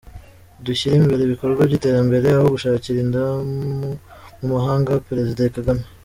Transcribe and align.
Dushyira 0.65 0.93
imbere 1.01 1.21
ibikorwa 1.23 1.61
by’iterambere, 1.67 2.27
aho 2.37 2.45
gushakira 2.53 2.97
indamu 3.05 3.51
mu 4.39 4.45
mahanga 4.53 5.01
Perezida 5.07 5.53
Kagame 5.57 5.83